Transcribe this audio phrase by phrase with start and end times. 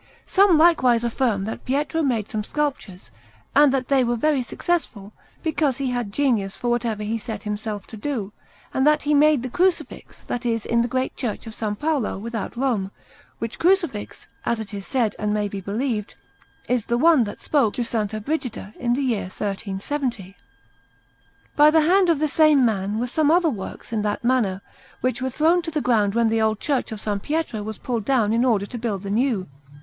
[0.25, 3.11] Some likewise affirm that Pietro made some sculptures,
[3.55, 7.85] and that they were very successful, because he had genius for whatever he set himself
[7.85, 8.33] to do,
[8.73, 11.75] and that he made the Crucifix that is in the great Church of S.
[11.79, 12.89] Paolo without Rome;
[13.37, 16.15] which Crucifix, as it is said and may be believed,
[16.67, 17.91] is the one that spoke to S.
[18.25, 20.35] Brigida in the year 1370.
[21.55, 24.63] By the hand of the same man were some other works in that manner,
[25.01, 27.19] which were thrown to the ground when the old Church of S.
[27.21, 29.47] Pietro was pulled down in order to build the new.